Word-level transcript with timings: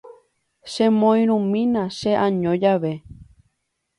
Chemoirũmína 0.71 1.83
che'año 1.97 2.51
jave. 2.61 2.93